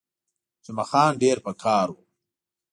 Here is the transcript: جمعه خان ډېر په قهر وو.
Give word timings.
جمعه 0.65 0.85
خان 0.89 1.09
ډېر 1.21 1.37
په 1.45 1.51
قهر 1.61 1.87
وو. 1.93 2.03